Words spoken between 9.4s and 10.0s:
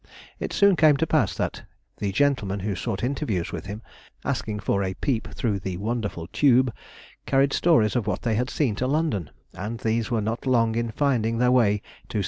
and